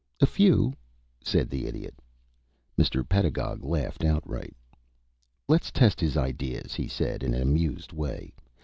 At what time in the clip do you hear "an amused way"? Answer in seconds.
7.35-8.33